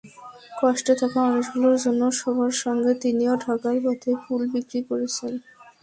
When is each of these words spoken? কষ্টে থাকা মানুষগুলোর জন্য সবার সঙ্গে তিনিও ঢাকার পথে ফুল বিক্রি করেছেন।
কষ্টে 0.59 0.93
থাকা 1.01 1.17
মানুষগুলোর 1.25 1.77
জন্য 1.85 2.01
সবার 2.19 2.53
সঙ্গে 2.63 2.91
তিনিও 3.03 3.33
ঢাকার 3.45 3.77
পথে 3.83 4.11
ফুল 4.23 4.41
বিক্রি 4.53 4.79
করেছেন। 4.89 5.33